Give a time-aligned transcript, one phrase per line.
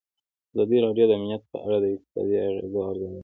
[0.53, 3.19] ازادي راډیو د امنیت په اړه د اقتصادي اغېزو ارزونه کړې.